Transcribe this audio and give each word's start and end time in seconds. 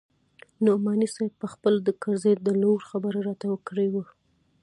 نعماني 0.65 1.07
صاحب 1.15 1.33
پخپله 1.41 1.79
د 1.83 1.89
کرزي 2.01 2.33
د 2.41 2.47
لور 2.61 2.79
خبره 2.89 3.19
راته 3.27 3.47
کړې 3.67 3.87
وه. 3.93 4.03